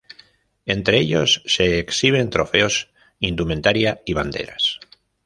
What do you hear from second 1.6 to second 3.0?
exhiben trofeos,